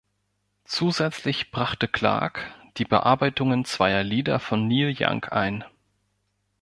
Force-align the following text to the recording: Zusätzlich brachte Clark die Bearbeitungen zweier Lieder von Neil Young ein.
Zusätzlich 0.65 1.51
brachte 1.51 1.87
Clark 1.87 2.55
die 2.77 2.85
Bearbeitungen 2.85 3.65
zweier 3.65 4.01
Lieder 4.03 4.39
von 4.39 4.67
Neil 4.67 4.95
Young 4.99 5.25
ein. 5.25 5.63